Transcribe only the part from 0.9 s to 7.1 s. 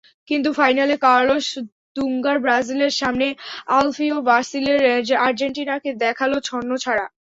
Carlos দুঙ্গার ব্রাজিলের সামনে আলফিও বাসিলের আর্জেন্টিনাকে দেখাল ছন্নছাড়া।